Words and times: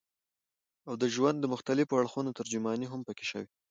او 0.87 0.93
د 1.01 1.03
ژوند 1.15 1.37
د 1.39 1.45
مختلفو 1.53 1.99
اړخونو 2.01 2.35
ترجماني 2.39 2.87
هم 2.89 3.01
پکښې 3.07 3.25
شوې 3.31 3.45
ده 3.49 3.55